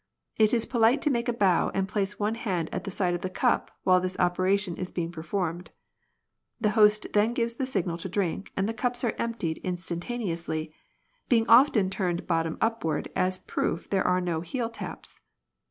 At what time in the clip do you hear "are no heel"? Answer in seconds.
14.07-14.69